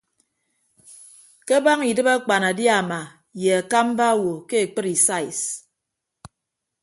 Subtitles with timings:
[1.45, 2.99] Ke abaña idịb akpanadiama
[3.41, 5.39] ye akamba awo ke ekpri sais.